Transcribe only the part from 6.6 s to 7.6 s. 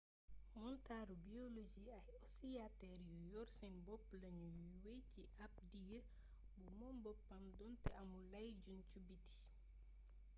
bu moom boppam